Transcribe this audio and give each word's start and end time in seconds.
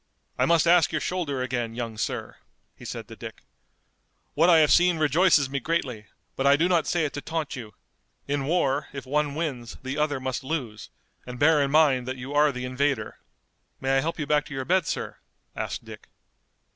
"I 0.35 0.47
must 0.47 0.65
ask 0.65 0.91
your 0.91 0.99
shoulder 0.99 1.43
again, 1.43 1.75
young 1.75 1.95
sir," 1.95 2.37
he 2.75 2.85
said 2.85 3.07
to 3.07 3.15
Dick. 3.15 3.43
"What 4.33 4.49
I 4.49 4.57
have 4.57 4.71
seen 4.73 4.97
rejoices 4.97 5.47
me 5.47 5.59
greatly, 5.59 6.07
but 6.35 6.47
I 6.47 6.55
do 6.55 6.67
not 6.67 6.87
say 6.87 7.05
it 7.05 7.13
to 7.13 7.21
taunt 7.21 7.55
you. 7.55 7.75
In 8.27 8.45
war 8.45 8.87
if 8.93 9.05
one 9.05 9.35
wins 9.35 9.77
the 9.83 9.99
other 9.99 10.19
must 10.19 10.43
lose, 10.43 10.89
and 11.27 11.37
bear 11.37 11.61
in 11.61 11.69
mind 11.69 12.07
that 12.07 12.17
you 12.17 12.33
are 12.33 12.51
the 12.51 12.65
invader." 12.65 13.19
"May 13.79 13.95
I 13.95 14.01
help 14.01 14.17
you 14.17 14.25
back 14.25 14.45
to 14.45 14.55
your 14.55 14.65
bed, 14.65 14.87
sir?" 14.87 15.17
asked 15.55 15.85
Dick. 15.85 16.09